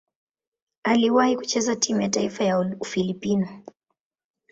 [0.83, 3.63] Aliwahi kucheza timu ya taifa ya Ufilipino.